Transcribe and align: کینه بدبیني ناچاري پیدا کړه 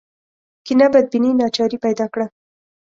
کینه 0.65 0.87
بدبیني 0.93 1.31
ناچاري 1.39 1.77
پیدا 1.85 2.05
کړه 2.13 2.27